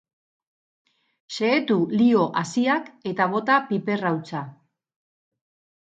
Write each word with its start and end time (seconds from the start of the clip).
Xehetu 1.35 1.77
liho 2.01 2.23
haziak 2.43 2.89
eta 3.13 3.31
bota 3.35 3.61
piper 3.69 4.07
hautsa. 4.11 4.45